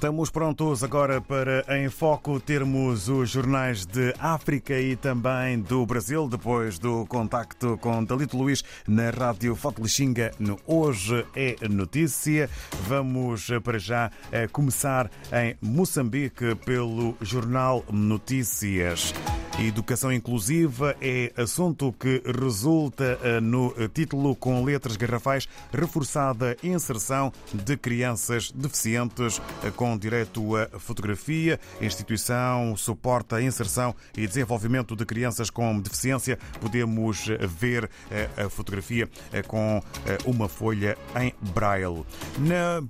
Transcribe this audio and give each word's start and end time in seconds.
Estamos 0.00 0.30
prontos 0.30 0.82
agora 0.82 1.20
para, 1.20 1.62
em 1.78 1.90
foco, 1.90 2.40
termos 2.40 3.10
os 3.10 3.28
jornais 3.28 3.84
de 3.84 4.14
África 4.18 4.72
e 4.80 4.96
também 4.96 5.60
do 5.60 5.84
Brasil, 5.84 6.26
depois 6.26 6.78
do 6.78 7.04
contacto 7.04 7.76
com 7.76 8.02
Dalito 8.02 8.34
Luiz 8.34 8.64
na 8.88 9.10
Rádio 9.10 9.54
Foto 9.54 9.82
Lixinga 9.82 10.30
no 10.38 10.58
Hoje 10.66 11.26
é 11.36 11.68
Notícia. 11.68 12.48
Vamos 12.88 13.48
para 13.62 13.78
já 13.78 14.10
eh, 14.32 14.48
começar 14.48 15.10
em 15.34 15.54
Moçambique 15.60 16.54
pelo 16.64 17.14
Jornal 17.20 17.84
Notícias. 17.92 19.12
Educação 19.58 20.10
inclusiva 20.10 20.96
é 21.02 21.32
assunto 21.36 21.92
que 21.92 22.22
resulta 22.24 23.18
eh, 23.22 23.40
no 23.40 23.74
título 23.88 24.34
com 24.34 24.64
letras 24.64 24.96
garrafais 24.96 25.46
reforçada 25.72 26.56
inserção 26.62 27.30
de 27.52 27.76
crianças 27.76 28.50
deficientes 28.52 29.40
eh, 29.62 29.70
com 29.70 29.98
direito 29.98 30.56
a 30.56 30.78
fotografia. 30.78 31.60
Instituição 31.80 32.74
suporta 32.74 33.36
a 33.36 33.42
inserção 33.42 33.94
e 34.16 34.26
desenvolvimento 34.26 34.96
de 34.96 35.04
crianças 35.04 35.50
com 35.50 35.78
deficiência. 35.78 36.38
Podemos 36.58 37.26
ver 37.48 37.90
eh, 38.10 38.30
a 38.38 38.48
fotografia 38.48 39.10
com 39.46 39.82
uma 40.24 40.48
folha 40.48 40.96
em 41.20 41.34
braille. 41.52 42.04
Na, 42.38 42.82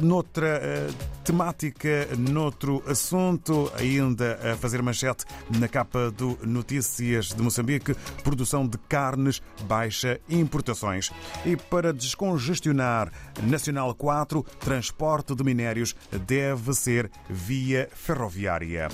noutra 0.00 0.60
temática, 1.24 2.08
noutro 2.18 2.82
assunto, 2.86 3.70
ainda 3.76 4.38
a 4.52 4.56
fazer 4.56 4.82
manchete 4.82 5.24
na 5.58 5.68
capa 5.68 6.10
do 6.10 6.38
Notícias 6.42 7.28
de 7.28 7.42
Moçambique, 7.42 7.94
produção 8.24 8.66
de 8.66 8.76
carnes 8.88 9.40
baixa 9.62 10.20
importações. 10.28 11.10
E 11.46 11.56
para 11.56 11.92
descongestionar 11.92 13.12
Nacional 13.42 13.94
4, 13.94 14.42
transporte 14.58 15.34
de 15.34 15.44
minérios 15.44 15.94
deve 16.26 16.74
ser 16.74 17.10
via 17.28 17.88
ferroviária. 17.94 18.88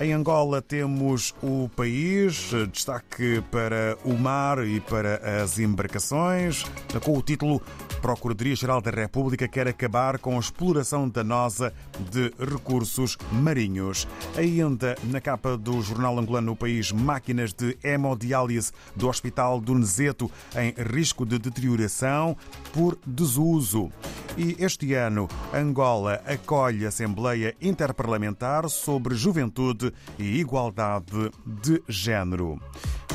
Em 0.00 0.12
Angola 0.12 0.60
temos 0.60 1.34
o 1.42 1.68
país, 1.68 2.50
destaque 2.72 3.42
para 3.50 3.96
o 4.04 4.14
mar 4.14 4.66
e 4.66 4.80
para 4.80 5.42
as 5.42 5.58
embarcações, 5.58 6.64
com 7.02 7.16
o 7.16 7.22
título 7.22 7.62
Procuradoria-Geral 8.04 8.82
da 8.82 8.90
República 8.90 9.48
quer 9.48 9.66
acabar 9.66 10.18
com 10.18 10.36
a 10.36 10.38
exploração 10.38 11.08
danosa 11.08 11.72
de 12.10 12.34
recursos 12.38 13.16
marinhos. 13.32 14.06
Ainda 14.36 14.94
na 15.04 15.22
capa 15.22 15.56
do 15.56 15.80
jornal 15.80 16.18
angolano 16.18 16.52
O 16.52 16.56
País, 16.56 16.92
máquinas 16.92 17.54
de 17.54 17.78
hemodiálise 17.82 18.72
do 18.94 19.08
Hospital 19.08 19.58
do 19.58 19.74
Nezeto 19.74 20.30
em 20.54 20.74
risco 20.94 21.24
de 21.24 21.38
deterioração 21.38 22.36
por 22.74 22.98
desuso. 23.06 23.90
E 24.36 24.54
este 24.58 24.92
ano, 24.92 25.26
Angola 25.50 26.20
acolhe 26.26 26.84
a 26.84 26.88
Assembleia 26.88 27.56
Interparlamentar 27.58 28.68
sobre 28.68 29.14
Juventude 29.14 29.90
e 30.18 30.40
Igualdade 30.40 31.30
de 31.46 31.82
Género. 31.88 32.60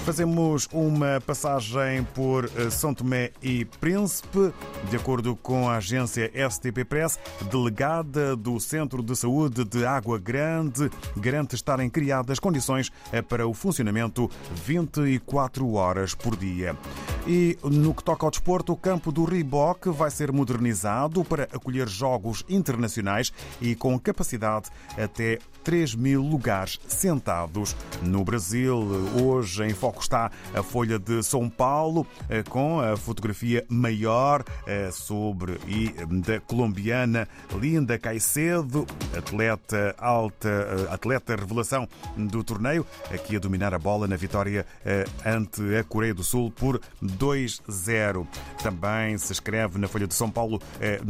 Fazemos 0.05 0.67
uma 0.71 1.21
passagem 1.21 2.03
por 2.15 2.45
eh, 2.45 2.69
São 2.69 2.93
Tomé 2.93 3.31
e 3.41 3.65
Príncipe, 3.65 4.51
de 4.89 4.95
acordo 4.95 5.35
com 5.35 5.69
a 5.69 5.75
agência 5.77 6.31
STP 6.49 6.83
Press, 6.83 7.19
delegada 7.51 8.35
do 8.35 8.59
Centro 8.59 9.03
de 9.03 9.15
Saúde 9.15 9.63
de 9.63 9.85
Água 9.85 10.17
Grande, 10.17 10.89
garante 11.15 11.55
estarem 11.55 11.89
criadas 11.89 12.39
condições 12.39 12.91
eh, 13.11 13.21
para 13.21 13.47
o 13.47 13.53
funcionamento 13.53 14.29
24 14.65 15.73
horas 15.73 16.15
por 16.15 16.35
dia. 16.35 16.75
E 17.27 17.57
no 17.63 17.93
que 17.93 18.03
toca 18.03 18.25
ao 18.25 18.31
desporto, 18.31 18.73
o 18.73 18.77
campo 18.77 19.11
do 19.11 19.23
Riboc 19.23 19.87
vai 19.87 20.09
ser 20.09 20.31
modernizado 20.31 21.23
para 21.23 21.43
acolher 21.43 21.87
jogos 21.87 22.43
internacionais 22.49 23.31
e 23.61 23.75
com 23.75 23.99
capacidade 23.99 24.69
até 24.97 25.37
3 25.63 25.95
mil 25.95 26.21
lugares 26.21 26.79
sentados. 26.87 27.75
No 28.01 28.23
Brasil, 28.23 28.75
hoje 29.21 29.63
em 29.63 29.73
foco 29.73 30.01
está 30.01 30.31
a 30.53 30.63
Folha 30.63 30.97
de 30.97 31.21
São 31.23 31.49
Paulo, 31.49 32.07
eh, 32.29 32.43
com 32.43 32.79
a 32.79 32.97
fotografia 32.97 33.65
maior 33.69 34.43
eh, 34.65 34.89
sobre 34.91 35.59
e 35.67 35.93
da 36.23 36.39
colombiana 36.39 37.27
Linda 37.59 37.97
Caicedo, 37.99 38.87
atleta 39.15 39.95
alta, 39.97 40.49
eh, 40.49 40.93
atleta 40.93 41.35
revelação 41.35 41.87
do 42.17 42.43
torneio, 42.43 42.85
aqui 43.13 43.35
a 43.35 43.39
dominar 43.39 43.73
a 43.73 43.79
bola 43.79 44.07
na 44.07 44.15
vitória 44.15 44.65
ante 45.25 45.75
a 45.75 45.83
Coreia 45.83 46.13
do 46.13 46.23
Sul 46.23 46.51
por 46.51 46.81
2-0. 47.17 48.27
Também 48.61 49.17
se 49.17 49.31
escreve 49.31 49.77
na 49.77 49.87
Folha 49.87 50.07
de 50.07 50.13
São 50.13 50.29
Paulo 50.29 50.61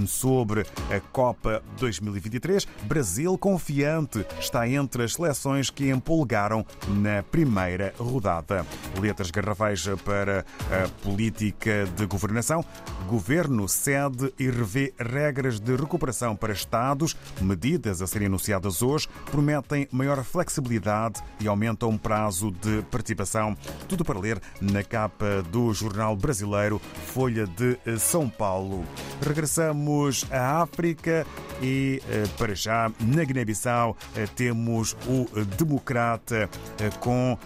sobre 0.07 0.65
a 0.89 0.99
Copa 1.11 1.61
2023. 1.79 2.65
Brasil 2.83 3.37
confiante 3.37 4.25
está 4.39 4.67
entre 4.67 5.03
as 5.03 5.13
seleções 5.13 5.69
que 5.69 5.89
empolgaram 5.89 6.65
na 6.87 7.23
primeira 7.23 7.93
rodada. 7.97 8.65
Letras 8.99 9.31
garrafais 9.31 9.85
para 10.03 10.45
a 10.71 10.87
política 11.03 11.85
de 11.95 12.05
governação. 12.05 12.63
Governo 13.07 13.67
cede 13.67 14.33
e 14.37 14.49
revê 14.49 14.93
regras 14.99 15.59
de 15.59 15.75
recuperação 15.75 16.35
para 16.35 16.53
Estados. 16.53 17.15
Medidas 17.41 18.01
a 18.01 18.07
serem 18.07 18.27
anunciadas 18.27 18.81
hoje 18.81 19.07
prometem 19.31 19.87
maior 19.91 20.23
flexibilidade 20.23 21.21
e 21.39 21.47
aumentam 21.47 21.89
o 21.89 21.99
prazo 21.99 22.51
de 22.51 22.81
participação. 22.91 23.57
Tudo 23.87 24.05
para 24.05 24.19
ler 24.19 24.41
na 24.61 24.83
capa 24.83 25.41
do 25.51 25.73
jornal 25.73 25.88
brasileiro 26.15 26.79
Folha 27.07 27.45
de 27.45 27.77
São 27.99 28.29
Paulo. 28.29 28.85
Regressamos 29.21 30.25
à 30.31 30.61
África 30.61 31.27
e, 31.61 32.01
eh, 32.09 32.23
para 32.37 32.55
já, 32.55 32.89
na 32.99 33.23
Guiné-Bissau, 33.23 33.95
eh, 34.15 34.27
temos 34.35 34.97
o 35.07 35.27
Democrata 35.57 36.49
eh, 36.79 36.89
com 36.99 37.37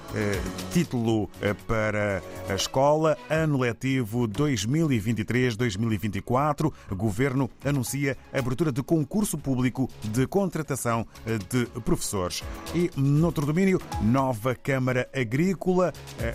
título 0.71 1.29
para 1.67 2.23
a 2.49 2.55
escola, 2.55 3.15
ano 3.29 3.59
letivo 3.59 4.27
2023-2024. 4.27 6.73
O 6.91 6.95
governo 6.95 7.49
anuncia 7.63 8.17
abertura 8.33 8.71
de 8.71 8.81
concurso 8.83 9.37
público 9.37 9.87
de 10.03 10.25
contratação 10.27 11.07
de 11.49 11.65
professores. 11.81 12.43
E, 12.75 12.91
noutro 12.95 13.45
domínio, 13.45 13.81
nova 14.01 14.55
Câmara 14.55 15.07
Agrícola 15.13 15.93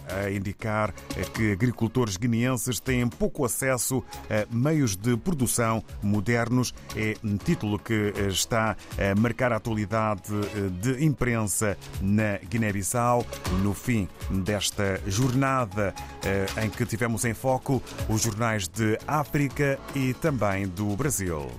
a 0.09 0.31
indicar 0.31 0.95
que 1.35 1.53
agricultores 1.53 1.98
guineenses 2.17 2.81
têm 2.81 3.09
pouco 3.09 3.45
acesso 3.45 4.03
a 4.31 4.47
meios 4.55 4.97
de 4.97 5.17
produção 5.17 5.83
modernos. 6.03 6.75
É 6.97 7.17
um 7.25 7.37
título 7.37 7.79
que 7.79 8.13
está 8.29 8.77
a 8.99 9.15
marcar 9.19 9.53
a 9.53 9.57
atualidade 9.57 10.33
de 10.81 11.05
imprensa 11.05 11.77
na 12.01 12.39
Guiné-Bissau 12.39 13.27
no 13.63 13.75
fim 13.75 14.09
desta 14.31 15.01
jornada 15.07 15.95
eh, 16.25 16.47
em 16.65 16.71
que 16.71 16.85
tivemos 16.85 17.25
em 17.25 17.35
foco 17.35 17.83
os 18.09 18.23
jornais 18.23 18.69
de 18.69 18.99
África 19.07 19.79
e 19.95 20.15
também 20.15 20.67
do 20.67 20.97
Brasil. 20.97 21.51